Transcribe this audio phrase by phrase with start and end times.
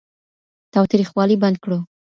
[0.73, 1.79] تاوتريخوالی بند کړو.